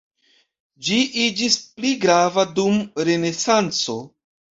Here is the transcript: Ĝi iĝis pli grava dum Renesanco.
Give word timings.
Ĝi 0.85 0.95
iĝis 1.23 1.57
pli 1.75 1.91
grava 2.05 2.45
dum 2.61 2.79
Renesanco. 3.11 3.97